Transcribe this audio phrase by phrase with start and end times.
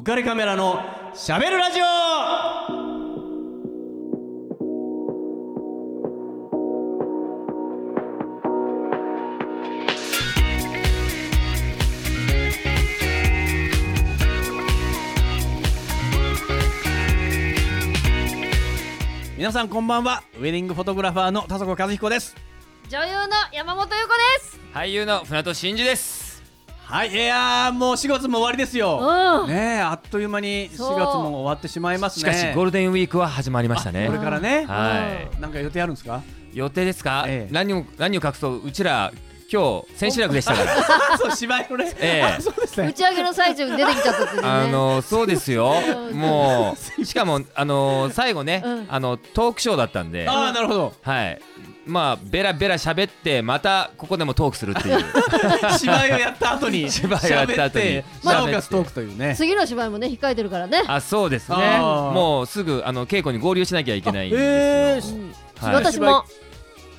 [0.00, 0.80] 浮かれカメラの
[1.14, 1.84] しゃべるラジオ。
[19.36, 20.22] 皆さんこんばんは。
[20.38, 22.34] ウェディングフォトグラファーの田底和彦です。
[22.88, 24.08] 女優の山本優子
[24.40, 24.58] です。
[24.72, 26.29] 俳優の船戸真二です
[26.90, 28.98] はいいやーもう4月も終わりですよ。
[29.00, 29.48] うん。
[29.48, 30.78] ねえあっという間に4月
[31.14, 32.32] も終わってしまいますね。
[32.32, 34.06] しかしゴールデンウィークは始まりましたね。
[34.08, 34.64] これからね。
[34.66, 35.40] はい。
[35.40, 36.22] なんか予定あるんですか？
[36.52, 37.52] 予定ですか、ええ。
[37.52, 38.66] 何を何を隠そう。
[38.66, 39.12] うちら
[39.52, 41.18] 今日千秋楽でしたから。
[41.18, 41.92] そう芝居のね。
[42.00, 42.22] ええ。
[42.22, 42.88] あそうですね。
[42.88, 44.48] 打ち上げの最中に出てきちゃったっていうね。
[44.48, 45.74] あのそうですよ。
[46.10, 46.16] うん。
[46.16, 48.86] もうしかもあの最後ね、うん。
[48.88, 50.28] あのトークショーだったんで。
[50.28, 50.92] ああなるほど。
[51.02, 51.40] はい
[51.90, 55.04] まあベラベラ喋ってまたここでもトークするっていう。
[55.78, 59.34] 芝居をやった後に芝居をやった後にトークというね。
[59.36, 60.82] 次の芝居もね控えてるからね。
[60.86, 61.78] あそうですね。
[61.78, 65.74] もうすぐあの稽古に合流しなきゃいけないんですよ、うんはい。
[65.74, 66.24] 私も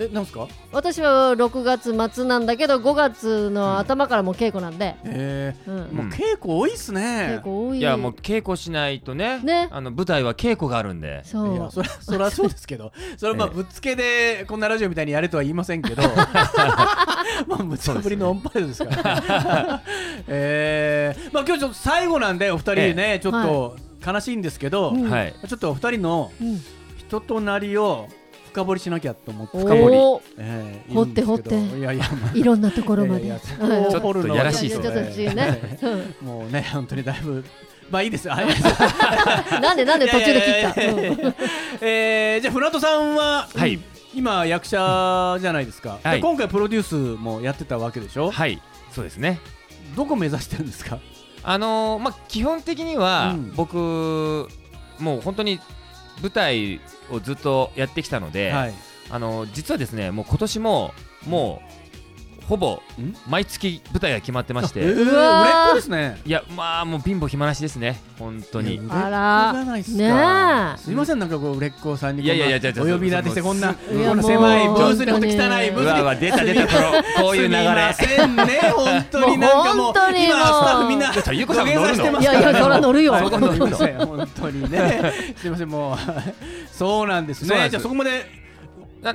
[0.04, 0.48] えなんですか？
[0.72, 5.76] 私は6月末なんだけど5月の頭からもう稽古なんで、えうん。
[5.76, 7.40] ーもう稽古多いっすね。
[7.40, 7.80] 稽古多い。
[7.80, 9.68] いやもう稽古しないとねね。
[9.72, 11.22] あの舞台は稽古があるんで。
[11.26, 11.54] そう。
[11.54, 13.56] いやそりゃそりゃそうですけど それはまあええ。
[13.56, 16.02] ぶっつけでこんなラジオみたいにやれとは言いませんけど
[17.48, 19.82] まあ無茶ぶりのオンパレードですから。
[20.28, 25.10] えーまあ今日ちょっと最後なんでお二人ねちょっと悲しいんですけどうん。
[25.10, 25.34] はい。
[25.48, 26.62] ちょっとお二人のうん。
[26.98, 28.08] 人となりを
[28.52, 29.58] 深掘りしなきゃと思って。
[29.58, 29.96] お深掘り。
[29.96, 30.22] ー。
[30.38, 31.56] えー掘って掘って。
[31.78, 32.38] いやいやまあ。
[32.38, 33.26] いろんなところまで。
[33.26, 33.92] いやいやはい。
[33.92, 35.34] ちょっとやらしいですね。
[35.36, 35.78] ね、
[36.22, 36.28] うん。
[36.28, 37.44] もうね本当にだいぶ
[37.90, 38.46] まあいいですは い
[39.62, 40.82] なんでなんで途中で切った？
[41.82, 43.80] えーじゃあ船戸さんは、はい。
[44.14, 46.16] 今役者じゃないですか、はい。
[46.18, 48.32] で今回プロデュースもやってたわけでしょ？
[48.32, 48.62] はい。
[48.92, 49.40] そうですね。
[49.96, 51.00] どこ目指してるんですか？
[51.44, 53.54] あのーまあ基本的にはうん。
[53.56, 54.48] 僕
[55.00, 55.60] もう本当に
[56.22, 58.74] 舞台をずっとやってきたので、はい。
[59.10, 60.94] あのー実はですねもう今年も
[61.28, 61.81] もう
[62.52, 63.16] ほぼん？
[63.30, 64.82] 毎月舞台が決まってまして。
[64.82, 66.20] えー、売れっうわー子ですね。
[66.26, 68.02] いやまあもう貧乏暇なしですね。
[68.20, 68.82] 本当に。
[68.90, 69.54] あら。
[69.64, 70.78] ねえ。
[70.78, 74.24] すいませんなんかこう売れっ子さんにいやいやいやお呼び立てしてこんなそこんないやもう。
[74.26, 75.72] 狭いブースにほんと汚いブースに。
[75.72, 77.94] うわうわ出た出たこのこういう流れ。
[77.94, 79.38] すみませんね本当に。
[79.38, 80.46] なんかもうもう本当に今もう。
[80.46, 83.14] スタッフみんなちょっとゆうこさん土下座してますいやいやそら乗る よ。
[83.14, 85.14] 本当にね。
[85.38, 85.98] すみませんもう。
[86.70, 87.70] そうなんですね。
[87.70, 88.41] じゃあそこまで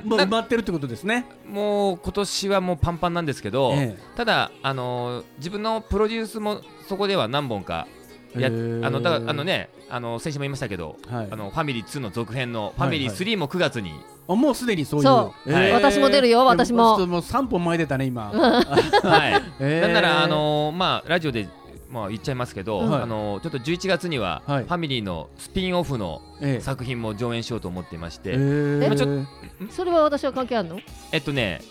[0.03, 1.25] もう埋まってるってことですね。
[1.47, 7.87] もう今年はもうパンパンなんですけど、えただあのー自分のプロデュースもそこでは何本か
[8.35, 11.27] やあのだからあのねあの先週も言いましたけど、はい。
[11.31, 12.89] あのファミリー2の続編のフはい。
[12.89, 13.93] ァミリー3も9月に、
[14.27, 15.05] あもうすでにそういう。
[15.05, 15.51] そう。
[15.53, 15.71] はい。
[15.71, 16.97] 私も出るよ私も。
[17.07, 18.29] もう3本前出たね今。
[18.35, 21.47] はい、 えーなんならあのーまあラジオで
[21.89, 23.01] まあ言っちゃいますけど、はい。
[23.01, 24.63] あのーちょっと11月には、はい。
[24.63, 26.61] ファミリーのスピンオフのええ。
[26.61, 28.87] 作品も上演しようと思っていまして、えー。
[28.87, 30.79] まあちょそれは私は関係あるの？
[31.11, 31.61] えっとね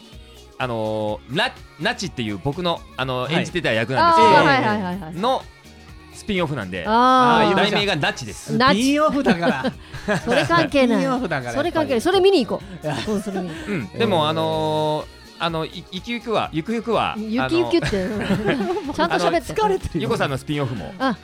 [0.58, 3.34] あのー、ナナチっていう僕のあのはい。
[3.34, 5.14] 演じてた役あなんですけど、あはいはいはいはい。
[5.14, 5.42] の
[6.14, 8.56] スピンオフなんで題名がナチです。
[8.56, 8.82] ナチ。
[8.82, 9.66] スピンオフだから。
[10.08, 11.52] あ それ関係なスピンオいフだから。
[11.52, 12.00] それ関係ない。
[12.00, 13.12] それ見に行こう。
[13.12, 18.94] うんそれ見に行こうん、でもあのーあのいゆくゆくはゆくゆくはうゆきゆきってうん。
[18.94, 19.52] ちゃんと喋って。
[19.52, 19.90] 疲れてる。
[19.94, 20.94] よゆこさんのスピンオフも。
[20.98, 21.16] あ。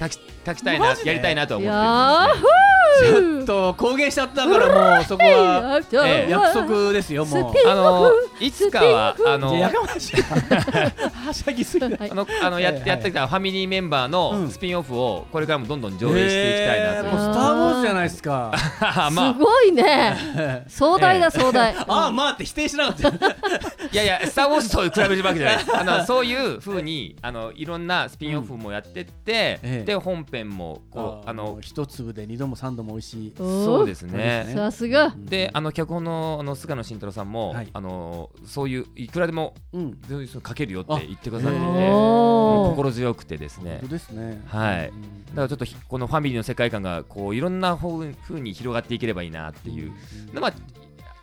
[0.00, 2.65] 書き書きたいなやりたいなとい思ってやるんですね
[3.00, 7.68] ちょっと公言しちゃったからもうそこはーええ約束ですよもう。
[7.68, 14.10] あのいつかはあのやかましいはしゃぎすぎだはいあのあのやってやってきたファミリーメンバーうん。
[14.44, 17.08] のスピンオフをこれからもどんどん上映していきたいなと。
[17.08, 18.52] えーもうスター・ウォーズじゃないですか。
[19.12, 19.32] まあ。
[19.32, 20.64] すごいね。
[20.68, 21.74] 壮大だ壮大。
[21.88, 23.08] ああまあって否定しなかった。
[23.92, 25.64] いやいやスター・ウォーズと比べるわけじゃない。
[25.80, 29.84] あのそういうふうにあのいろんなスピンオフもやってって、ええ。
[29.86, 33.32] で本編もこうあの一粒で二度も三度も美味しい。
[33.36, 34.52] そうですね。
[34.54, 35.14] さすが。
[35.16, 37.68] であの脚本のあの菅野慎太郎さんも、はい。
[37.72, 39.98] あのそういういくらでもうん。
[40.28, 42.70] 書けるよって言ってくださっててあへもうおー。
[42.70, 44.42] 心強くてです本ね当ですね。
[44.46, 44.88] はい。
[44.88, 49.92] うんだからちょっとひこのファミリーの世界観がこういろんなふうに広がっていければいいなっていう
[50.32, 50.52] のが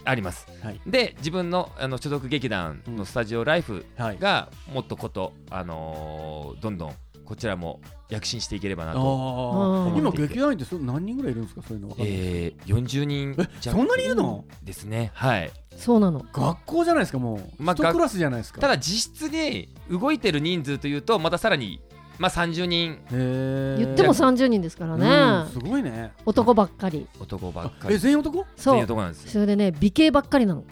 [0.05, 0.45] あります。
[0.61, 0.81] はい。
[0.85, 4.19] で自分のあの所属劇団のスタジオライフはい。
[4.19, 6.93] がもっとこと、あのーどんどん
[7.33, 11.63] こちらも躍進していければなあと、今劇団員ってそ何人ぐらいいるんですか？
[11.67, 14.45] そういうのわかんないえー、40人そんなにいるの？
[14.61, 15.09] ですね。
[15.15, 15.51] はい。
[15.75, 16.23] そうなの。
[16.31, 17.39] 学校じゃないですかもう。
[17.57, 18.61] まあ一クラスじゃないですか。
[18.61, 21.81] ただ実質で動いてる人数というとまたさらに
[22.19, 22.99] まあ30人。
[23.09, 26.11] 言っても30人ですからうんねすごいね。
[26.27, 27.07] 男ばっかり。
[27.19, 28.45] 男ばっかえり全員男？
[28.55, 28.73] そう。
[28.75, 29.31] 全員男なんですよ。
[29.31, 30.63] それでね美形ばっかりなの。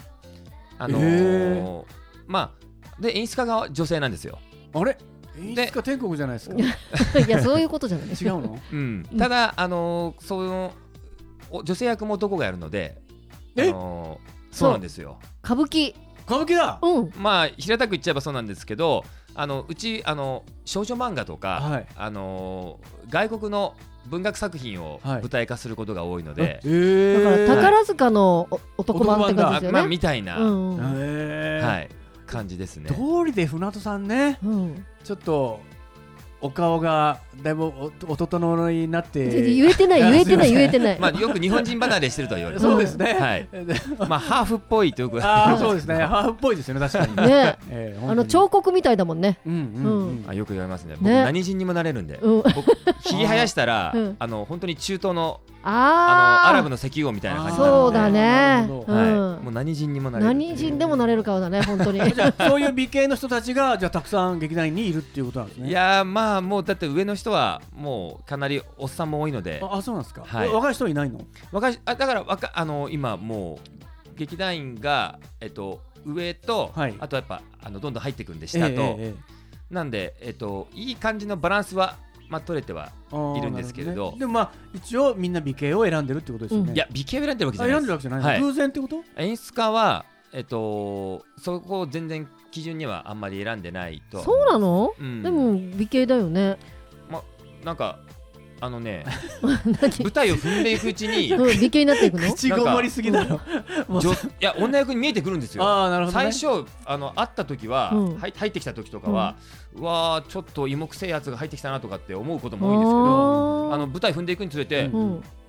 [0.78, 1.84] あのー。
[2.28, 4.38] まあで演出家が女性なんですよ。
[4.76, 4.96] あれ？
[5.50, 6.56] 演出家天国じゃないですか。
[7.20, 8.08] いやそういうことじゃない。
[8.08, 8.60] 違うの？
[8.72, 10.72] うん、ただ、あのーその
[11.50, 13.02] お女性役も男がやるので、
[13.58, 15.18] あえのーそうなんですよ。
[15.44, 15.94] 歌舞伎。
[16.26, 16.80] 歌舞伎だ！
[16.82, 17.12] うん。
[17.18, 19.04] まあ平たく言っちゃえばそうなんですけど、
[19.36, 21.88] あのうちあの少女漫画とか、はい。
[21.96, 23.74] あのー外国の
[24.08, 25.22] 文学作品をはい。
[25.22, 29.88] 舞台化することが多いので、えだからー宝塚のお男版って感じあまあですよね。
[29.88, 30.80] みたいな、うんうん。
[30.96, 31.68] えー。
[31.68, 31.90] はい
[32.28, 32.90] 感じですね。
[32.90, 32.96] 通
[33.26, 34.40] りで船戸さんね。
[34.42, 35.60] うんちょっと
[36.42, 39.26] お顔がだいぶおお整いになって。
[39.26, 41.00] で言えてない言えてない 言えてない。
[41.00, 43.48] まあよく日本人離れしてると言われてそうですね、はい。
[43.52, 43.76] で
[44.08, 45.96] まあハーフっぽいとよくああそうですね。
[46.04, 47.30] ハーフっぽいですよね確かに。
[47.30, 47.58] ね。
[47.70, 49.40] えーあの彫刻みたいだもんね。
[49.46, 50.26] うんうんうん。
[50.28, 50.96] あよく言われますね。
[50.98, 52.44] 僕ね何人にもなれるんで、うん。
[52.56, 52.72] 僕
[53.02, 54.16] ひげ生やしたら、 うん。
[54.20, 55.72] あの本当に中東のあー。
[55.72, 58.66] あのアラブの石油王みたいな感じそうだね。
[58.68, 59.40] うん。
[59.44, 62.00] もう何人にもなれる何人でもなれる顔だね本当に。
[62.12, 65.70] じゃあそういう美形の人たちがじゃあたくさん劇団員にいるっていうことなんですね。
[65.70, 69.60] いやーまあもうだって上の人はもうかなりおっさんも多いので。
[69.64, 70.50] ああそうなんですか、はい。
[70.50, 71.22] 若い人いないの？
[71.52, 73.60] 若いあだから若あの今も
[74.14, 76.96] う劇団員がえっと上と、はい。
[77.00, 79.16] あとやっぱあのどんどん入っていくんで下と、ええええ
[79.74, 81.96] なんでえっといい感じのバランスは
[82.28, 82.92] まあ取れては、
[83.38, 84.12] いるんですけれど。
[84.14, 84.20] ね。
[84.20, 86.76] でもまあ一応みんな美形を選んでるってことですよね、うん。
[86.76, 88.42] いや美形を選んでるわけじあゃない選んでるわけじゃないの、はい。
[88.42, 89.04] 偶然ってこと？
[89.18, 94.94] 演出家はえっとそこを全然基準にはあんまり選んでないとはそうなの？
[94.98, 95.24] うん。
[95.24, 96.58] でも美形だよね
[97.64, 98.00] なんか
[98.64, 99.04] あのね
[99.42, 100.04] 何？
[100.04, 102.32] 舞台を踏んでいくうちに うん美形になっていくの？
[102.32, 103.40] 口ごもりすぎだろ。
[103.88, 104.02] もう。
[104.02, 105.64] 女いや女役に見えてくるんですよ。
[105.64, 108.20] ああなるほど、ね、最初あの会った時は、うん。
[108.20, 109.36] はい入ってきた時とかは、
[109.76, 114.92] うわーちょっと芋くせえやつが入ってきたなとかって思うことも多いんですけどああの舞台踏んでいくにつれて、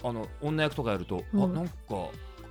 [0.03, 1.43] あの女役とかやると、うん。
[1.45, 1.73] あなんか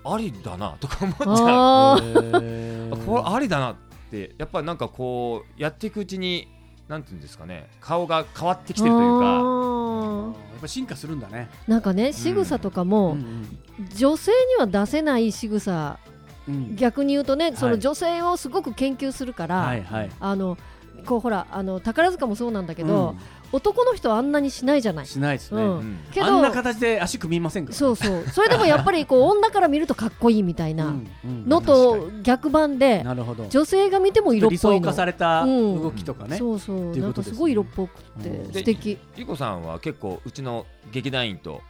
[0.03, 2.93] ありだなとか思っちゃう。
[2.93, 3.75] あこれありだなっ
[4.11, 6.47] てやっぱりなんかこうやっていくうちに
[6.91, 9.25] なんていうんですかね顔が変わってきてるというか。
[10.51, 13.47] やっぱ進化するんだね、ーなんかね仕草とかうもん。
[13.95, 15.97] 女性には出せない仕草。
[16.47, 16.55] うん。
[16.55, 17.75] うん逆に言うとねそはい。
[17.75, 20.09] の女性をすごく研究するから、はいはい。
[20.19, 20.57] あの
[21.05, 23.15] こうほらあの宝塚もそうなんだけど、
[23.51, 25.05] 男の人はあんなにしないじゃない。
[25.05, 25.69] しないですね、うん。
[25.77, 25.99] うん。
[26.11, 27.75] けどあんな形で足組みませんから。
[27.75, 28.25] そうそう。
[28.31, 30.93] それでもやっぱりこう 女から見るとかっこいいみたいな
[31.23, 33.47] のと逆版でなるほど。
[33.49, 34.87] 女性が見ても色っ理想ぽいの。
[34.87, 36.77] 化されたうん動きとかね、そうそう。
[36.77, 38.53] なんかことですごい色っぽくてうん。
[38.53, 38.97] 素敵。
[39.17, 41.61] ゆこさんは結構うちの劇団員と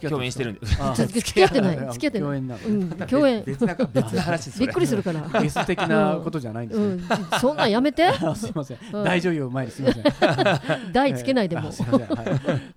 [0.00, 1.76] 共演してるんであちょっと付き合ってない。
[1.92, 3.06] 付き合ってない。
[3.08, 5.40] 共演別な 別な話びっくりするから。
[5.40, 8.06] ゲス的なことじゃないんですそんなんやめて。
[8.22, 9.04] あすいません、うん。
[9.04, 9.82] 大女優前にす。
[9.82, 10.04] いません。
[10.92, 11.68] 台つけないでも。
[11.68, 12.26] あすいません、はい、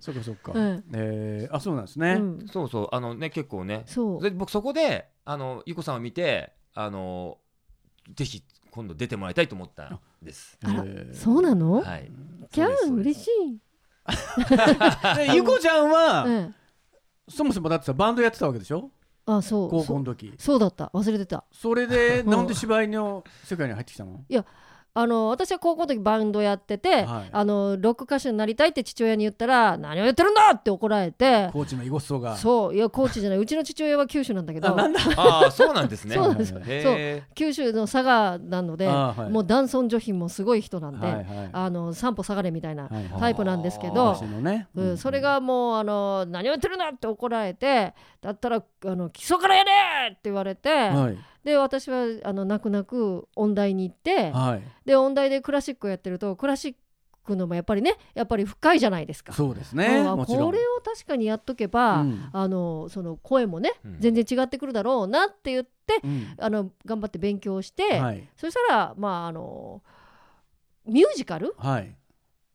[0.00, 0.84] そっかそっか、うん。
[0.94, 2.46] えーあそうなんですね、うん。
[2.48, 2.88] そうそう。
[2.92, 3.84] あのね結構ね。
[3.86, 4.22] そう。
[4.22, 7.38] で僕そこであのゆこさんを見てあの
[8.14, 10.58] ぜひ今度出てもらいたいと思ったんです。
[11.14, 11.80] そうなの？
[11.82, 12.10] はい。
[12.52, 13.60] キャン嬉しい。
[15.16, 16.54] でゆこちゃんは、うん
[17.28, 18.90] そもそもだってさバンドやってたわけでしょ？
[19.26, 19.70] あそう。
[19.70, 20.32] 高校の時。
[20.38, 20.90] そうだった。
[20.94, 21.44] 忘れてた。
[21.52, 24.24] それでうんなんで芝居の世界に入ってきたの？
[24.98, 27.28] あの私は高校の時バンドやってて、はい。
[27.30, 32.34] あのロック歌手になりたいって父親に言ったら何を言ってるんだって怒られてコーチの囲碁荘が。
[32.38, 33.38] そういやコーチじゃない。
[33.38, 34.72] うちの父親は九州なんだけど。
[34.72, 35.00] あなんだ。
[35.20, 36.14] ああそうなんですね。
[36.16, 36.54] そうなんです。
[37.34, 39.30] 九州の佐賀なので、はい。
[39.30, 41.24] もう男尊女卑もすごい人なんで、はいはい。
[41.52, 43.20] あの散歩下がれみたいなはいはい。
[43.20, 44.96] タイプなんですけど、昔のね、うん。
[44.96, 49.72] それがもうあの何を言ってるんだって怒られてだったらあの基礎からやれ
[50.10, 54.62] って言われて、はいで私はあの泣く泣く音大に行って、はい。
[54.84, 56.74] で音大でクラシックをやってるとクラシッ
[57.24, 59.32] クのもやっぱりねやっぱり深いじゃないですか。
[59.32, 59.86] そうですね。
[59.86, 62.28] これを確かにやっとけば、うん。
[62.32, 64.00] あのその声もね、うん。
[64.00, 66.34] 全然違ってくるだろうなって言ってうん。
[66.36, 68.28] あの頑張って勉強して、はい。
[68.36, 69.84] そしたらまああの
[70.84, 71.96] ミュージカルはい。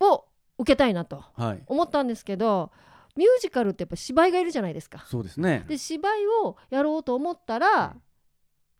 [0.01, 0.25] を
[0.57, 1.63] 受けたいなとはい。
[1.65, 2.73] 思ったんですけど
[3.15, 5.05] ミュージカルってやっぱ芝居がいるじゃないですか。
[5.07, 5.63] そうですね。
[5.65, 8.01] で芝居をやろうと思ったら、うん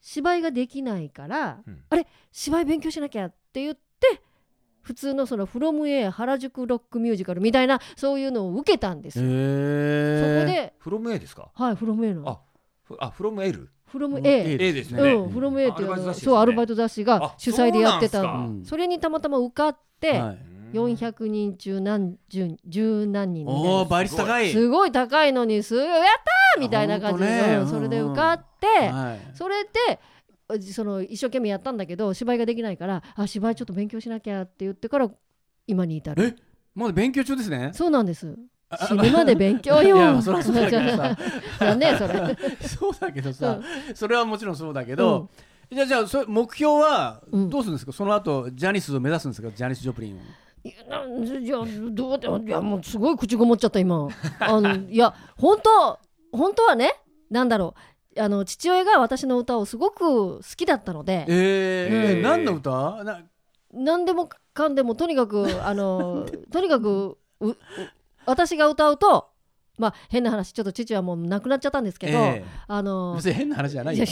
[0.02, 4.22] 芝居ができないから、うんあれ芝居勉強しなきゃって言って
[4.82, 9.26] 普通のその「フロム A 原宿ロックミュージカル」みたいなそういうのを受けたんですよ。
[9.26, 9.32] そこ
[10.52, 11.52] でフロム A ですか？
[11.54, 12.40] はい「フロム A のあ
[12.84, 13.70] ふあフロム L。
[13.86, 15.02] 「フロム A A」ですね。
[15.14, 18.24] うん、フロム A っていうねそうアルバイト雑誌があ主催でやってた
[18.64, 20.38] それにたまたま受かって、はい
[20.72, 23.70] 400人中何十十何人みたいな。
[23.70, 24.52] おお倍率高い。
[24.52, 25.98] すごい高いのにすごいやっ
[26.54, 27.56] たーみたいな感じで、あ本当ね。
[27.58, 27.68] うん。
[27.68, 29.36] それで受かって、はい。
[29.36, 30.00] それで
[30.74, 35.10] その一生懸命やったんだけど芝居ができないからあ芝居ちょっと勉強しなきゃって言ってから
[35.66, 36.24] 今に至る。
[36.24, 36.36] え
[36.76, 37.72] まだ勉強中ですね？
[37.74, 38.36] そうなんです。
[38.70, 39.98] あ死ぬまで勉強よ。
[39.98, 41.76] いやそりゃそうだけどさ。
[41.76, 42.38] ねそれ。
[42.68, 43.60] そうだけどさ、
[43.94, 45.30] それはもちろんそうだけど、
[45.70, 47.50] じゃあじゃあそれ目標はうん。
[47.50, 49.50] どうするんですか、その後ジャニスを目指すんですか？
[49.54, 50.20] ジャニス・ジョプリンを
[50.64, 51.58] いや
[51.92, 54.08] どうでいやもうすごい口ごもっちゃった今。
[54.40, 56.00] あのいや本当
[56.32, 56.94] 本当はね
[57.30, 57.76] なんだろ
[58.16, 58.22] う。
[58.22, 61.26] あの父親が私の歌をすごく好きだったので。
[61.30, 62.22] えーうん。
[62.22, 63.04] 何の歌？
[63.04, 63.22] な
[63.74, 67.18] 何でもかんでもとにかくあの とにかく
[68.26, 69.30] 私が歌うと
[69.78, 74.06] まあ変な話ちょっと父はもう亡くなっちゃったんですけど、えあのえ別に変な話じゃないいよ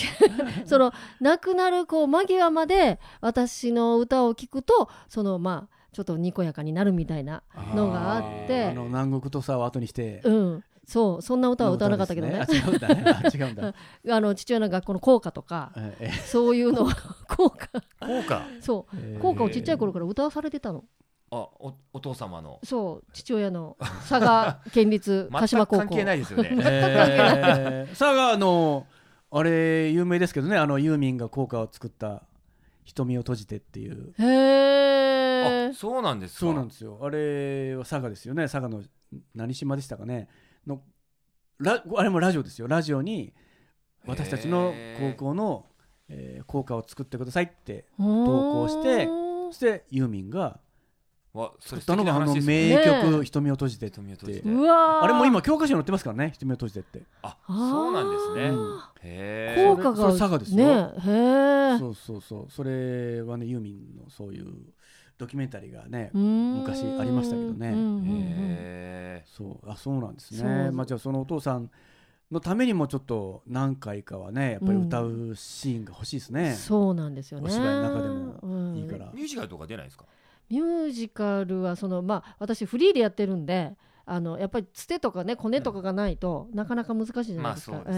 [0.66, 7.44] その亡くなるこう間際まで私の歌を聴くとそのまあちょっとにこやかになるみたいな
[7.74, 8.66] のがあって。
[8.66, 10.22] あの南国土佐を後にして。
[10.24, 10.64] うん。
[10.86, 11.22] そう。
[11.22, 12.40] そんな歌は歌わなかったけどね。
[12.42, 13.04] あ違うんだね。
[13.06, 13.74] あ違うんだ。
[14.16, 16.12] あの父親の学校の校歌とかええ。
[16.12, 16.90] そういうのを
[17.36, 17.82] 校歌。
[18.06, 18.96] 効果そう。
[18.96, 20.84] ええ校歌をちっちゃい頃から歌わされてたの。
[21.32, 22.60] あおお父様の。
[22.64, 23.12] そう。
[23.14, 25.82] 父親の佐賀県立鹿全島高校。
[25.84, 26.50] く関係ないですよね。
[26.60, 27.90] えー。
[27.90, 28.88] 佐賀の
[29.32, 30.58] あれ有名ですけどね。
[30.58, 32.24] あのユーミンが効果を作った
[32.90, 34.14] 「瞳を閉じて」っていう。
[34.18, 36.40] へえあそうなんですか？
[36.40, 37.00] そうなんですよ。
[37.02, 38.44] あれは佐賀ですよね。
[38.44, 38.84] 佐賀の
[39.34, 40.28] 何島でしたかね？
[40.68, 40.82] の
[41.60, 42.68] ラあれもラジオですよ。
[42.68, 43.34] ラジオに
[44.06, 45.66] 私たちの高校の、
[46.10, 50.60] えー校歌を作ってくださいって投稿してそしてユーミンが
[51.40, 54.50] わそれ作ったのがあのです名ね曲「瞳を閉じて」瞳を閉じて。
[54.50, 57.04] あれも今教科書に載ってますからね「瞳を閉じて」って。
[57.22, 58.50] あそうなんですね。
[58.50, 60.94] うんへ効果が佐賀ですねよ。
[61.00, 62.52] へえそうそうそう。
[62.52, 64.54] それはねユーミンのそういう
[65.18, 67.74] ドキュメンタリーがね昔昔ありましたけどね。
[68.06, 69.70] えへそう。
[69.70, 70.72] あそうなんですね。
[70.72, 71.70] まあじゃあそのお父さん
[72.32, 77.48] のためにもちょっと何回かはねやっぱり歌うシーンが欲しいですね、そうなんですよね。
[77.48, 79.10] お芝居の中でもうんいいから。
[79.14, 80.06] えミュージカルとか出ないですか？
[80.50, 83.76] ミュージカルはそのまあ私フリーでやってるんで
[84.06, 87.94] あのやっぱりつてとかねコネとかがないと、なかなか難しいじゃないですか、まあそう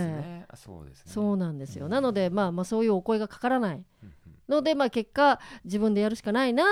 [0.56, 1.14] そうですね。
[1.14, 1.92] そうなんですよ、うん。
[1.92, 4.14] なのでまあまあそういうお声がかからないうんうん。
[4.50, 6.66] のでまあ結果自分でやるしかないな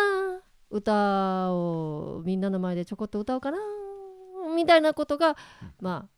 [0.70, 3.58] 歌をみんなの前でちょこっと歌おうかな
[4.56, 5.38] みたいなことが、
[5.80, 6.10] まあ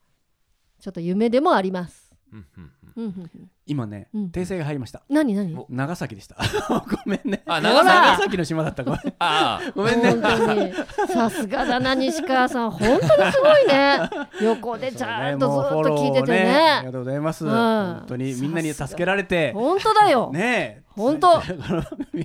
[0.80, 2.11] ちょっと夢でもあります。
[2.32, 3.06] うんうんうん。
[3.06, 4.26] うんうんうん今ね、うん。
[4.28, 5.02] 訂正が入りました。
[5.10, 5.56] 何何？
[5.56, 5.66] お。
[5.70, 6.36] 長崎でした。
[6.70, 7.42] ごめんね。
[7.46, 8.38] あ長崎？
[8.38, 8.84] の島だった。
[8.84, 9.00] ごめん。
[9.20, 9.72] ああ。
[9.74, 10.12] ごめんね。
[10.12, 10.74] 本当に。
[11.08, 12.72] さすがだな西川さん。
[12.72, 14.00] 本当にすごいね。
[14.44, 16.40] 横でちゃんとずっと聞いててね。
[16.40, 17.52] ありねがとうございます、うん。
[17.52, 19.54] 本当にみんなに助けられて。
[19.54, 20.84] 本当だよ、ねえ。
[20.90, 21.42] 本当。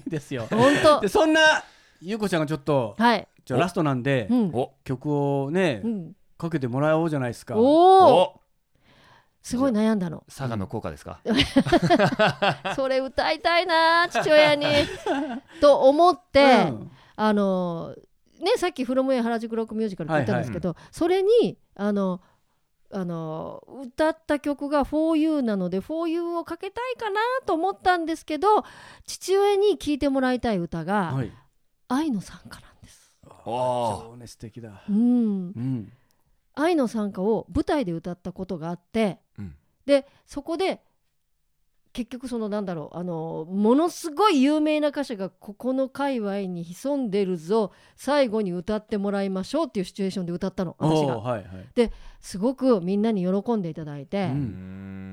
[0.09, 0.47] ですよ。
[0.51, 1.01] 本当。
[1.01, 1.41] でそんな
[2.01, 4.29] ゆうこちゃんがちょっとはい、じゃあラストなんで、
[4.85, 5.07] 曲
[5.43, 7.57] をね、うん、かけてもらおうじゃないですか。
[7.57, 8.41] おおお
[9.47, 10.25] すごい悩んだの。
[10.27, 11.21] 佐賀の効果ですか？
[12.75, 14.67] それ歌いたいな父親に。
[15.61, 16.91] と思って、うん。
[17.15, 17.95] あの
[18.41, 22.21] ねさっき「フロムエ原宿ロックミュージカル」って言ったんですけど、それにあの
[22.93, 28.65] あの歌った曲が「4U」なので「4U」をかけたいかなと思ったんですけど
[29.07, 31.33] 父親に聴いてもらいたい歌がはい
[31.89, 33.15] 「愛の賛歌」なんです。
[33.45, 34.03] おー。
[34.09, 34.83] そうね素敵だ。
[34.89, 35.01] うん、う
[35.61, 35.93] ん
[36.57, 39.55] 愛の賛歌を舞台で歌ったことがあってうん。
[39.87, 40.83] でそこで
[41.93, 51.19] 結局そのなんだろうあのものすごい有名な歌手がここの界隈に潜んでるぞ最後に歌ってもらいましょうっていうシチュエーションで歌ったの私が。
[51.19, 51.91] はいはい。
[52.21, 54.35] すごくみんなに喜んでいただいて、ううん。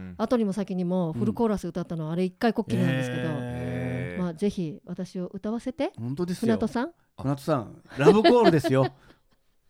[0.09, 4.21] ん後にも先にもフルコーラス歌ったのはあれ一回こっきりなんですけど、えへー。
[4.21, 5.93] まあ、ぜひ私を歌わせて。
[5.97, 6.53] ー本当ですよ。
[6.53, 6.91] 船戸さん？
[7.17, 8.87] 船戸さんラブコールですよ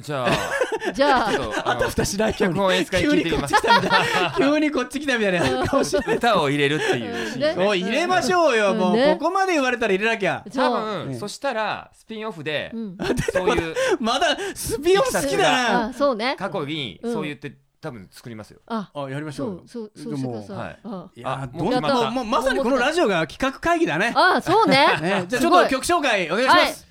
[0.03, 0.29] じゃあ
[0.93, 7.65] じゃあちょっとあの私しない脚本演出会聞いてみます急にこっち来たみたいな急にこっち来たみたいな顔して歌を入れるっていうシーンね。
[7.65, 8.73] おい入れましょうよ。
[8.73, 10.43] もうねここまで言われたら入れなきゃ。
[10.47, 12.97] じゃ多分そしたらスピンオフでうん、
[13.31, 15.85] そういうまだスピンオフ好きだな。
[15.85, 16.35] あそうね。
[16.37, 18.59] 過去にそう言って多分作りますよ。
[18.67, 18.91] あ。
[18.93, 19.63] あやりましょう。
[19.67, 22.11] そうよそうそうしてくだでさい、はいもう決まった。
[22.11, 24.13] もうまさにこのラジオが企画会議だね。
[24.15, 24.87] あそうね。
[25.01, 26.87] ねじゃあちょっと曲紹介お願いします。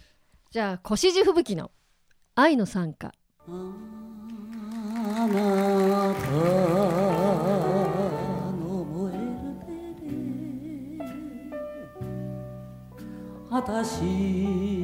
[0.51, 1.71] じゃあ越路吹雪の
[2.35, 5.27] 愛の賛歌あな
[6.15, 6.31] た
[8.53, 9.21] の燃える
[9.61, 10.17] 手で
[13.51, 14.82] 私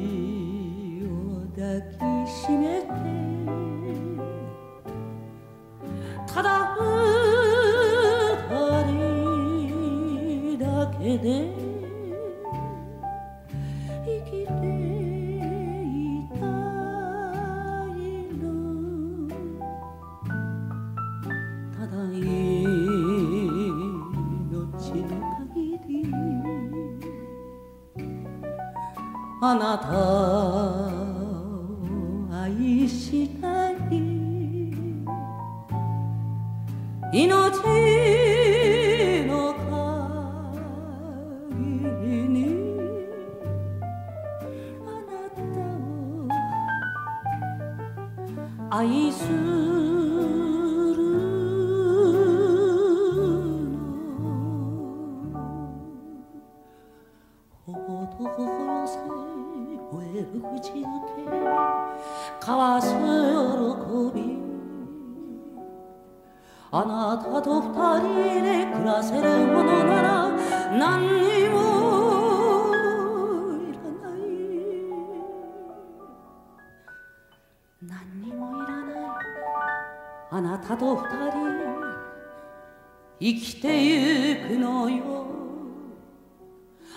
[83.31, 85.27] 生きてゆくのよ。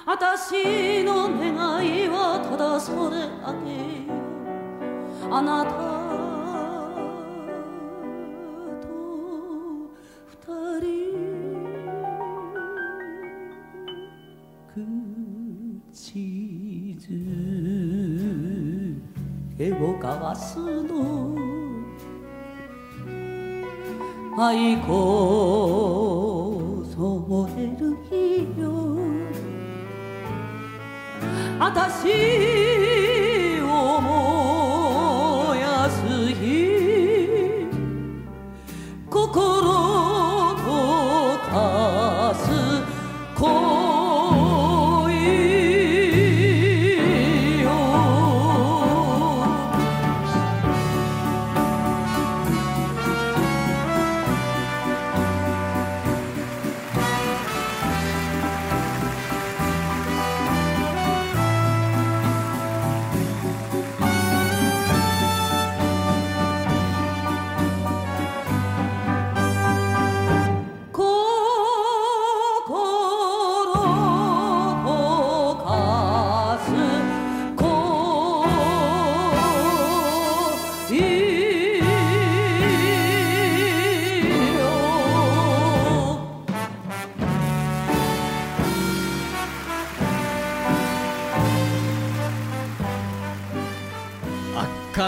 [0.06, 1.52] 私の願
[1.86, 3.68] いはただそれだけ。
[5.30, 5.70] あなた
[8.80, 8.88] と
[10.26, 10.88] 二人
[14.74, 14.80] 口
[16.98, 17.06] づ
[19.58, 21.51] けを交わすの
[24.34, 28.96] 愛こそ燃える日よ。
[31.58, 32.08] 私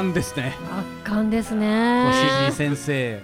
[0.03, 0.55] 巻ですね。
[1.05, 3.23] 圧巻です小ね指先生。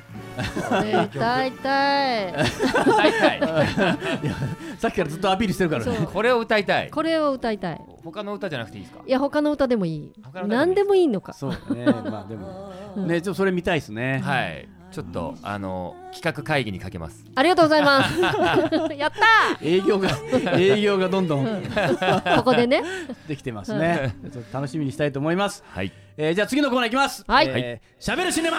[0.69, 2.33] これ痛い痛い。
[2.33, 3.41] 歌いたい。
[4.79, 6.07] さっきからずっとアピールしてるからね。
[6.13, 6.91] これを歌いたい。
[6.91, 7.81] これを歌いたい。
[8.05, 9.03] 他の歌じゃなくていいですか？
[9.07, 10.13] いや他の歌でもいい。
[10.23, 10.59] 他の歌でもいい。
[10.59, 11.33] 何でもいいのか。
[11.33, 11.85] そうね。
[11.87, 12.73] まあでも。
[13.07, 14.21] ねちょっとそれ見たいですね。
[14.25, 17.25] はいちょっとあの企画会議にかけます。
[17.37, 18.19] ありがとうございます。
[18.97, 20.11] やった営業が
[20.59, 22.83] 営業がどんどんーここでね。
[23.29, 24.17] できてますね。
[24.53, 25.63] 楽しみにしたいと思います。
[25.69, 25.93] はい。
[26.17, 27.25] えーじゃあ次のコーナーいきます。
[27.27, 27.47] はい。
[27.49, 28.59] えーしゃべるシネマ。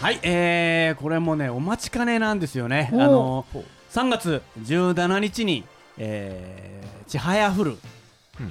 [0.00, 2.90] はい、えー、これもねお待ちかねなんですよね。
[2.92, 3.44] あの
[3.92, 5.64] 3月17日に、
[5.98, 7.76] えー、ちはやふる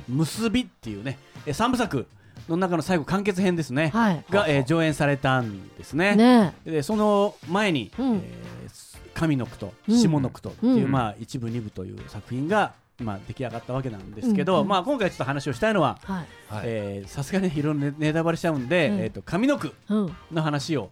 [0.08, 2.08] 結びっていうね、えー、3部作
[2.49, 4.25] の中の最後完結編ですね、はい。
[4.30, 6.15] が、えー上演されたんですね。
[6.15, 6.54] ね。
[6.65, 8.15] でその前に、うん。
[8.15, 9.97] えー上の句とうん。
[9.97, 10.91] 下の句とっていう、うん。
[10.91, 14.62] まあ一部二部という作品がまあ出来上がったわけなんですけど、うん。
[14.62, 14.67] うん。
[14.67, 15.99] まあ今回ちょっと話をしたいのは
[17.08, 18.99] さすがにいろいろネネタバレしちゃうんで、うん。
[18.99, 20.15] えっ、と上の句うん。
[20.32, 20.91] の話を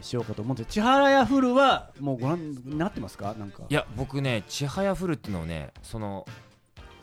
[0.00, 3.34] しようかと思って千原やフルはもうご覧になってますか？
[3.38, 3.64] なんか。
[3.68, 6.26] いや僕ね「ちはやふる」っていうのをねその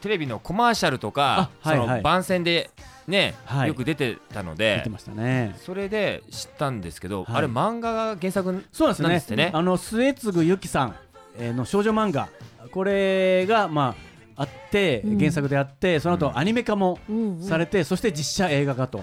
[0.01, 1.87] テレビのコマーシャルとか、あはいはい。
[1.87, 2.69] その番宣で
[3.07, 3.67] ね、はい。
[3.69, 5.55] よく出てたの見でてましたね。
[5.57, 7.35] それで知ったんですけど、はい。
[7.37, 9.07] あれ漫画が原作そうなんですね？
[9.07, 9.51] なんですってね。
[9.53, 10.95] あの末次由紀さん
[11.37, 12.29] えーの少女漫画。
[12.71, 13.95] これがま
[14.35, 15.17] ああってうん。
[15.19, 16.37] 原作であって、その後うん。
[16.37, 17.43] アニメ化もうんうん。
[17.43, 18.99] されて、そして実写映画化と。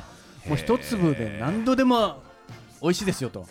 [0.46, 2.22] もう一粒で何度でも
[2.82, 3.46] 美味しいですよと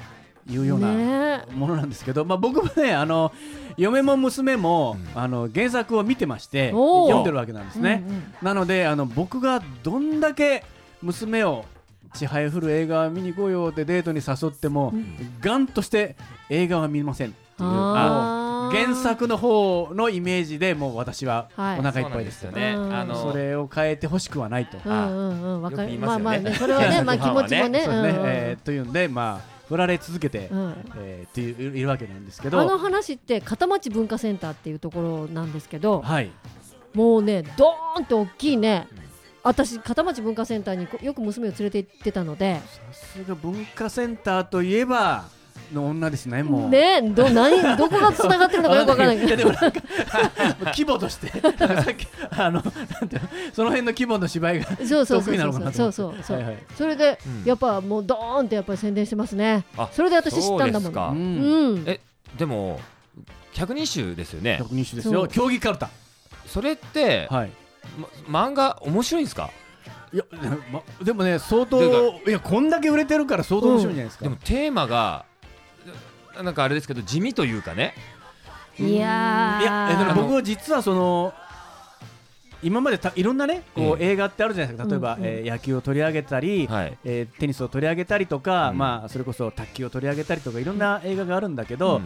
[0.49, 1.41] いうようなね。
[1.53, 3.32] ものなんですけど、まあ、僕もねあの
[3.77, 5.21] 嫁も娘も、うん。
[5.21, 8.23] あの原作を見てまして読んでるわけなんですね、うんうん。
[8.41, 10.63] なのであの僕がどんだけ
[11.01, 11.65] 娘を
[12.13, 15.15] ちはやふる映画見に行こうよってデートに誘っても、うん。
[15.41, 16.15] ガンとして
[16.49, 18.75] 映画は見ませんっていうあー。
[18.75, 21.79] 原作の方のイメージでもう私ははい。
[21.79, 24.77] お腹いっぱいですよね、うんあのそれを変えてほしくはないと。
[24.84, 25.62] うんうんうん。
[25.63, 26.43] わかよく言るまあいますよね。
[26.43, 26.56] まあね。
[26.56, 27.69] それはねまあ気持ちもね。
[27.69, 28.06] ね、うんうん。
[28.25, 30.76] えーというんでまあ振られ続けて、うん。
[30.97, 36.32] えーっていういるわけなんですけあのど話って片町文化センターっていうところなんですけどはい。
[36.93, 38.88] もうねドーンと大きいね
[39.43, 45.26] 私片町文化センターにこよく娘を連れて行ってたのでさすが文化センターといえば
[45.74, 46.70] の女ですねもう。
[46.70, 49.18] ねど何どこがつながってるのかよくわからない。
[49.18, 49.82] けどいやでもなんか
[50.72, 51.28] 規模として。
[51.30, 56.38] さっきあのなんていうのその辺の規模の芝居がそうそうそう得意なのかなとそうそうそうそう。
[56.38, 56.58] はいはい。
[56.78, 57.44] それでうん。
[57.46, 59.66] やっぱもうドーンってやっぱり宣伝してますね。
[59.78, 61.02] あそれで私知ったんだもそうですか。
[61.08, 61.18] のうん。
[61.18, 62.00] うんえ
[62.38, 62.80] でも
[63.54, 64.58] 百人衆ですよね。
[64.60, 65.28] 百人種ですよ。
[65.28, 65.89] 競技カルタ。
[66.48, 67.52] それって、はい。
[68.28, 69.50] ま漫画面白いんですか？
[70.13, 71.80] いやでも,、ま、でもね相当
[72.24, 75.26] ていやこんだけ売れてるから相当面白いんじゃないですか、でもテーマが
[76.36, 77.93] ななんかあれですけど地味というかね。
[78.80, 79.62] いやー。
[79.62, 81.34] いやか僕は実はその
[82.63, 84.89] 今までたいろんなねこう、え映画ってあるじゃないですか。
[84.89, 85.19] 例えば、うん。
[85.19, 86.98] うんえー野球を取り上げたり、はい。
[87.04, 88.78] えーテニスを取り上げたりとか、うん。
[88.78, 92.00] まあ、それこそ卓球を取り上げたりとかいろんな映画があるんだけど、う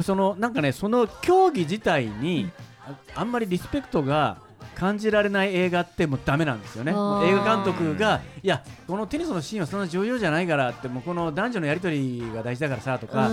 [0.00, 0.04] ん。
[0.04, 2.50] そのなんかねその競技自体に
[2.86, 4.38] ああんまりリスペクトが
[4.74, 6.92] 感じられない映画ってもうダメなんですよね。
[6.92, 13.30] 映画監督がいやこのテニスのシーンはそんな重要じゃないからってもうこの男女のやり取りが大事だからさとか、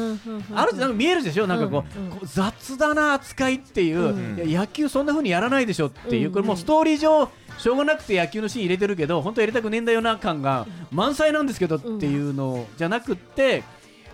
[0.55, 1.47] あるなんか見えるでしょ？
[1.47, 2.11] なんかこう,、うんうん。
[2.11, 4.49] こう雑だな扱いっていう、うん。
[4.49, 6.33] いや野球そんな風にやらないでしょっていう、うん。
[6.33, 13.63] これもうストーリー上しょうがなくて野球のシーン入れてるけど本当は入れたくねえんだよな感が満載なんですけどっていうのじゃなくって、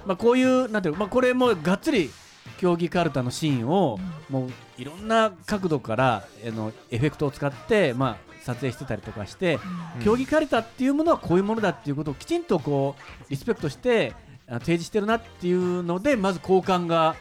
[0.06, 2.10] まあ、こういうなんていうのまあ、これもがっつり
[2.58, 9.60] 競技カルタのシーンをもういろんな角度からあのエフェクトを使って、まあ、撮影してたりとかして、
[9.98, 10.04] うん。
[10.04, 14.14] 競技カルタっていうものはこういうものだっていうことをきちんとこうリスペクトして
[14.48, 17.16] あ提示してるなっていうのでまず好感が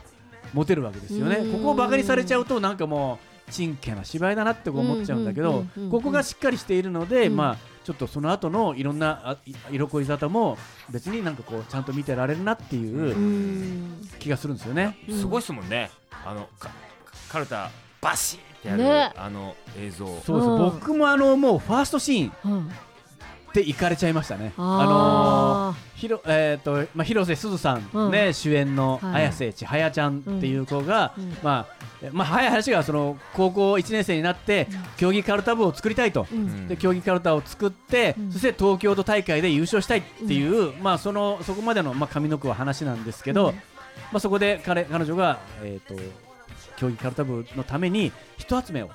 [0.55, 1.37] 持てるわけですよね。
[1.37, 1.53] うん。
[1.53, 7.37] ここをバカにされちゃうとなんかもうちんけな芝居だなってこう思っちゃうんだけどここがしっかりしているので、うん。
[7.37, 9.37] まあちょっとその後のいろんな
[9.71, 10.59] 色恋沙汰も
[10.91, 14.99] 別になんかこうちゃんと見てられるなっていううん気がするんですよね。
[15.09, 15.21] うん。
[15.21, 15.89] すごいですもんね。
[16.25, 16.71] あのか
[17.29, 17.71] カルタ
[18.01, 19.13] バシッってやる、ね。
[19.17, 20.05] あの映像。
[20.05, 20.33] そうです。
[20.33, 20.59] うん。
[20.59, 22.71] 僕もあのもうファーストシーンうん。
[23.55, 24.53] で行かれちゃいましたね。
[24.57, 28.11] あのあひろえーとまあ、広瀬すずさん、うん。
[28.11, 29.15] ね主演のはい。
[29.23, 31.37] 綾瀬千早ちゃんっていう子が、ーうん。
[31.41, 31.76] まあえ
[32.13, 36.39] まあ、早い話がその高校1年生になって競技カルタ部を作りたいと、うん。
[36.39, 36.69] うん。
[36.69, 38.33] で競技カルタを作って、うん。
[38.33, 43.55] そして東京都大会で優勝したいっていう、まあ、そのそこまでの、まあ、上の句は話なんですけど、うん。
[43.55, 43.63] ま
[44.15, 46.01] あ、そこで彼彼女が、えー、と
[46.77, 48.91] 競技カルタ部のために人集めを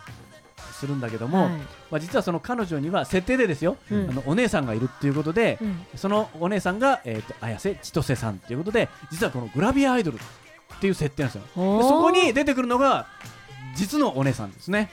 [0.72, 1.52] するんだけども、はい。
[1.52, 4.10] まあ、実はその彼女には設定でですよ、うん。
[4.10, 5.86] あのお姉さんがいるっていうことで、うん。
[5.96, 10.20] そのお姉さんが、えー、と綾瀬千歳さんということで実はこのグラビアアイドル
[10.78, 11.48] っていう設定なんですよ。
[11.56, 13.08] そこに出てくるのが
[13.76, 14.92] 実のお姉さんですね。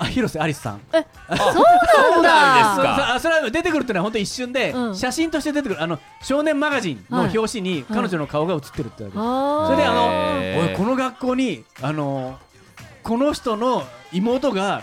[0.00, 0.80] あ広瀬アリスさん。
[0.92, 1.48] そうなん
[2.14, 3.14] そうなんそうですか。
[3.14, 4.96] あそれは出てくるっていうのは本当一瞬で、うん。
[4.96, 5.82] 写真として出てくる。
[5.82, 7.36] あの少年マガジンのはい。
[7.36, 9.20] 表紙に彼女の顔が写ってるってわけそ
[9.72, 10.70] れであのへー。
[10.70, 12.38] おいこの学校にあの
[13.02, 14.82] この人の妹が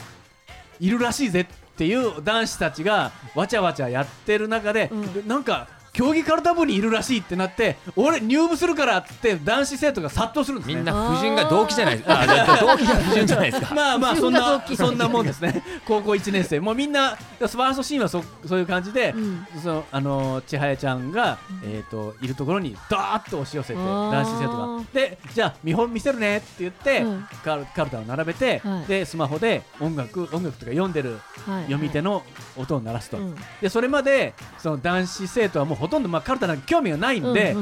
[0.82, 1.46] いるらしいぜっ
[1.78, 5.28] ていう男子たちがわちゃわちゃやってる中で、うん。
[5.28, 10.76] なんか競技カルタ部にいるらしいってなって俺入部するからっつって男子生徒が殺到するんですね。
[10.76, 12.08] みんな不純が動機じゃないです。
[12.08, 13.74] かあじゃあ動機が不純じゃないですか。
[13.76, 15.64] まあまあそんなそんなもんですね。
[15.88, 16.60] 高校1年生。
[16.60, 19.48] もうみんなファーストシーンはそそういう感じで、うん。
[19.64, 24.84] そのあの千早ちゃんが、えー、といるところにダーッと押し寄せて男子生徒が。
[24.94, 28.86] でじゃあ見本見せるねって言って、うんカルカルタを並べて、はい。
[28.88, 31.64] でスマホで音楽音楽とか読んでるはい。
[31.66, 32.24] 読み手の
[32.58, 33.36] 音を鳴らすと、うん。
[33.62, 37.56] でそれまでその男子生徒はもうほとんど、まあ、カルタなんか興味がないんで、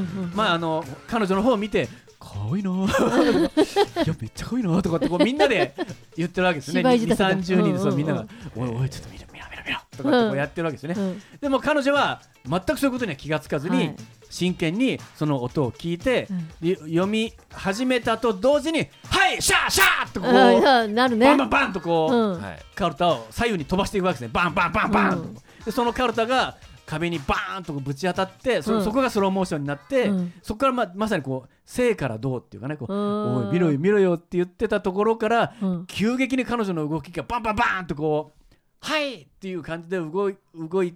[1.08, 1.90] 彼女の方を見て
[2.24, 3.50] 可愛いなぁ
[4.06, 5.76] いやめっちゃ可愛いなぁとかってこうみんなで
[6.16, 6.80] 言ってるわけですね。
[6.80, 7.80] 2芝居仕立てだ3 0人でうんうんうん。
[7.80, 11.22] そうみんなが「おいおいちょっと見ろ見ろ見ろ見ろ」とかってこうやってるわけですよね、うん。
[11.42, 13.96] でも彼女は全くそういうことには気がつかずに、はい。
[14.30, 16.28] 真剣にその音を聞いて、
[16.64, 21.28] う読み始めたと同時に「はいシャーシャー!」とこう、なるね。
[21.28, 22.42] バンバンバンとこう、うん。
[22.42, 22.60] はい。
[22.74, 24.30] カルタを左右に飛ばしていくわけですね。
[24.34, 25.12] バンバンバンバン。
[25.12, 25.36] と、うん。
[25.66, 28.84] でそのカルタが壁にバーンとぶち当たってそ,、うん。
[28.84, 30.34] そこがスローモーションになって、うん。
[30.42, 33.48] そこからままさにこう生からどうっていうかねこううん。
[33.48, 35.86] おい見ろよ見ろよって言ってたところから、うん。
[35.88, 40.96] 急激に彼女の動きがバンバンバーンとこう「はい!」っていう感じで動い動い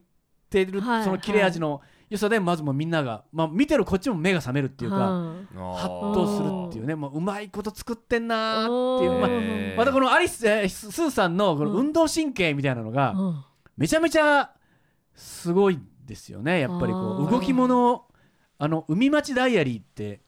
[0.50, 5.10] てる、はいその切れ味の良さでまずもうみんなが、まあ、見てるこっちも目が覚めるっていうか。
[5.10, 5.48] うん。
[5.54, 13.44] ハッとするっていうね、もううまいこと作ってんなーっていう、まあまたこのアリス、えーススーさんのこの運動神経みたいなのが、うん。
[13.76, 14.52] めちゃめちゃ
[15.18, 18.06] すごいですよねやっぱりこう動き物
[18.58, 20.22] あの海町ダイアリーって。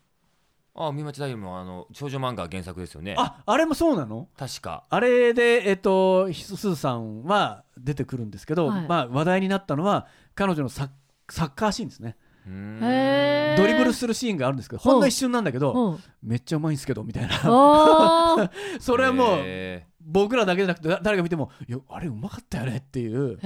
[0.75, 3.15] あ海町大もあの少女漫画原作ですよね。
[3.17, 4.29] ああれもそうなの？
[4.37, 4.85] 確か。
[4.89, 8.87] あれでえっとひすーさんは出てくるんですけど、はい。
[8.87, 10.89] まあ話題になったのは彼女のサッ
[11.29, 12.15] サッカーシーンですね。
[13.57, 15.91] ドリブルするシーンがあるんですけどほんの一瞬なんだけどう。
[15.95, 17.29] んめっちゃうまいんですけどみたいな。
[18.79, 23.37] それはもうへ僕らだけじゃなくてだ誰が見てもいやあれうまかったよねっていう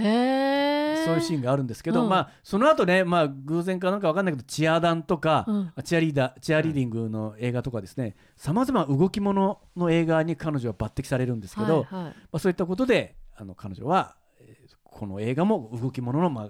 [1.06, 2.10] そういうシーンがあるんですけど、うん。
[2.10, 5.74] まあその後ねまあ偶然かなんかわかんないけどチアダンとか、うん。
[5.84, 12.04] チアリーダーチアリーディングの映画とかですねさまざま動き物の映画に彼女は抜擢されるんですけど、はいはい。
[12.06, 16.50] まあ、そういったことであの彼女はえーこの映画も動き物の、まあ、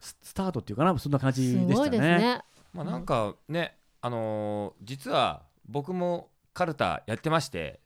[0.00, 1.90] ススタートっていうかなそんな感じでしたね。
[1.90, 2.40] ですね。
[2.72, 7.80] まあなんかねあのー実は僕もカルタやってまして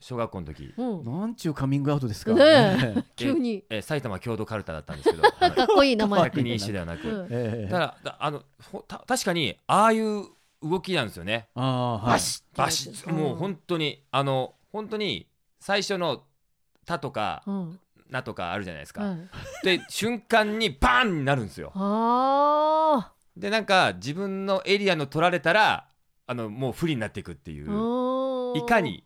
[0.00, 1.04] 小学校の時、うん。
[1.20, 2.34] なんちゅうカミングアウトですか？
[2.34, 3.64] ね 急に。
[3.70, 6.20] えー埼玉郷土カルタだったんですけど はいかっこいい名前。
[6.22, 7.26] 百人一首ではなく、うん。
[7.30, 7.68] ええ。
[7.70, 10.24] ただだあのほた確かにああいう
[10.62, 11.48] 動きなんですよね。
[11.54, 12.10] ああはい。
[12.12, 15.28] バシッバシッうんもう本当にあの本当に
[15.60, 16.24] 最初の
[16.86, 19.02] 「た」とかうん「な」とかあるじゃないですか。
[19.02, 19.18] はい。
[19.64, 21.72] で瞬間にバーンになるんですよ。
[21.74, 25.88] あでなんか自分のエリアの取られたら
[26.26, 27.68] あのもう不利になっていくっていう。
[27.70, 28.58] ー。
[28.58, 29.03] いかに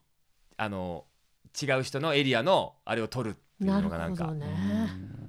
[0.58, 1.06] あの
[1.60, 4.30] 違う人のエリアのあれを取るっていうのがなんか。
[4.32, 4.46] ね。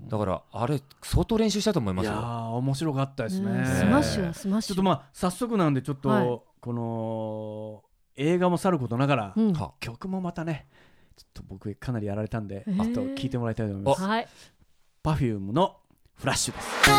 [0.09, 2.13] だからあれ相当練習したと思いますよ。
[2.13, 3.51] いやー面白かったですね。
[3.51, 3.65] うん。
[3.65, 4.75] スマッシュはスマッシュ。
[4.75, 6.41] ちょっとまあ早速なんでちょっと、はい。
[6.59, 7.83] この
[8.15, 9.53] 映画もさることながら、うん。
[9.53, 9.73] は。
[9.79, 10.67] 曲もまたね
[11.15, 12.83] ちょっと僕かなりやられたんで、へー。
[12.83, 14.01] ちょっと聞いてもらいたいと思います。
[14.01, 14.27] はい。
[15.03, 15.77] Perfume の
[16.15, 16.89] フラッシュです。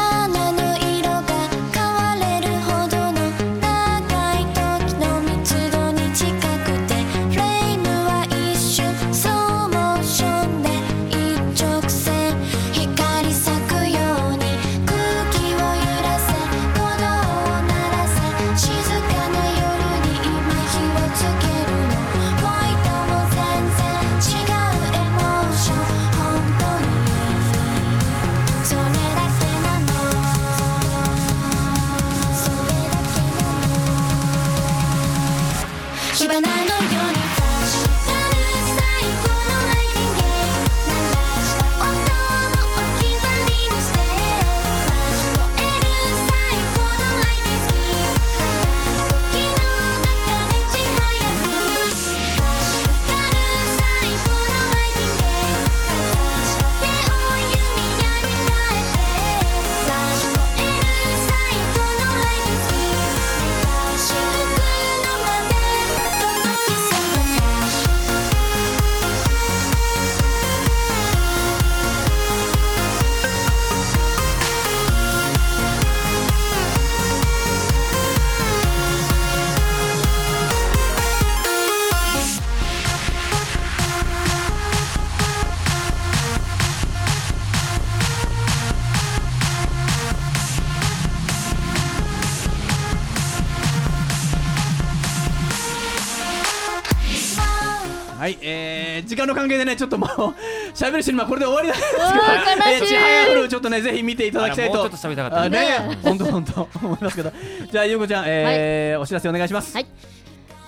[98.40, 100.10] えー、時間の関係でねちょっともう
[100.74, 102.80] 喋るシネマこれで終わりなんですうわー悲しい。
[102.80, 104.78] えーちはやふるちょっとねぜひ見ていただきたいと。
[104.78, 105.58] ちょっと喋りたかったあね。
[105.60, 105.98] ね。
[106.02, 107.32] 本当本当思いますけど。
[107.70, 109.74] じゃあゆうこちゃん、えーお知らせお願いします。
[109.74, 109.86] はい。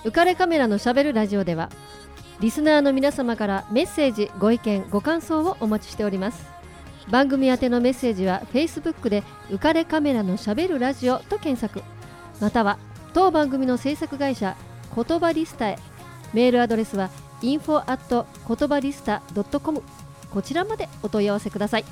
[0.05, 1.69] 浮かれカメラのしゃべるラジオでは
[2.41, 6.45] リスナーの皆様からメッセージご意見ご感想をお待ちしております。
[7.09, 11.83] 番組宛てのメッセージは Facebook で浮かれカメラのしゃべるラジオと検索。
[12.41, 12.77] または
[13.13, 14.55] 当番組の制作会社
[14.95, 15.79] 言葉リスタへ。
[16.33, 17.09] メールアドレスは
[17.43, 19.21] info at 言葉リスタ
[19.61, 19.83] .com
[20.31, 21.85] こちらまでお問い合わせください。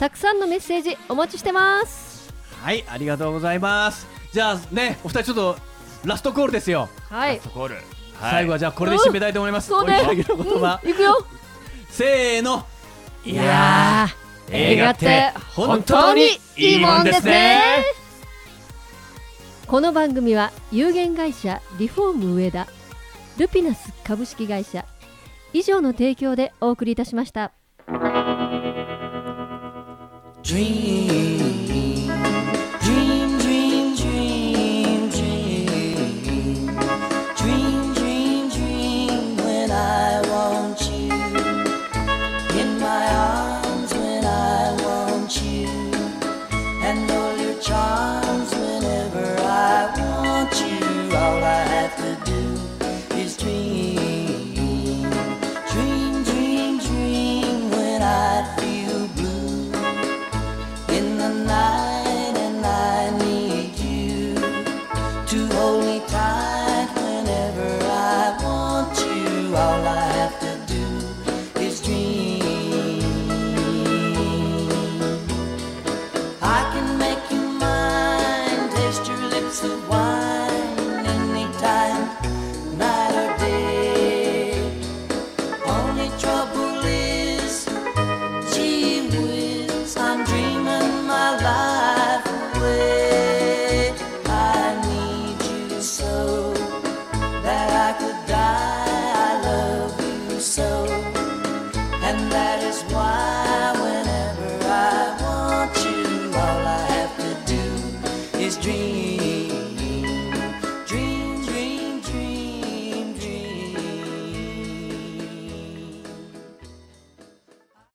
[0.00, 2.34] たくさんのメッセージお待ちしてます。
[2.62, 4.08] はい、ありがとうございます。
[4.32, 5.56] じゃあね、お二人ちょっと
[6.04, 6.88] ラストコールですよ。
[7.08, 7.38] はい。
[7.38, 7.76] スコール、
[8.20, 9.68] 最後はじゃあこれで締めたいと思います。
[9.68, 10.04] そうね。
[10.08, 11.24] おいの言葉、いくよ。
[11.90, 12.66] せーの。
[13.24, 14.24] いいやー。
[14.50, 17.84] 映画って本当にいいもんですね。
[19.66, 22.66] この番組は有限会社リフォーム上田
[23.38, 24.84] ルピナス株式会社
[25.54, 27.52] 以上の提供でお送りいたしました。
[30.42, 31.63] Dream.